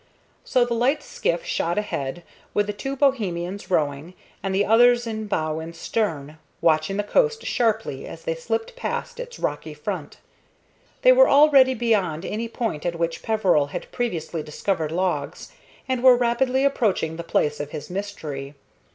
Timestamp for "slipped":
8.33-8.75